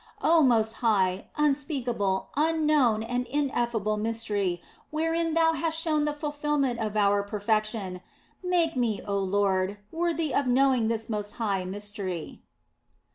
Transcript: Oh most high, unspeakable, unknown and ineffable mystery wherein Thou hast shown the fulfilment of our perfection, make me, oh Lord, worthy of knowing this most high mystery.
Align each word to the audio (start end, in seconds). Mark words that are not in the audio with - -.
Oh 0.23 0.41
most 0.41 0.73
high, 0.81 1.27
unspeakable, 1.37 2.29
unknown 2.35 3.03
and 3.03 3.27
ineffable 3.27 3.97
mystery 3.97 4.59
wherein 4.89 5.35
Thou 5.35 5.53
hast 5.53 5.79
shown 5.79 6.05
the 6.05 6.11
fulfilment 6.13 6.79
of 6.79 6.97
our 6.97 7.21
perfection, 7.21 8.01
make 8.41 8.75
me, 8.75 8.99
oh 9.05 9.19
Lord, 9.19 9.77
worthy 9.91 10.33
of 10.33 10.47
knowing 10.47 10.87
this 10.87 11.07
most 11.07 11.33
high 11.33 11.65
mystery. 11.65 12.41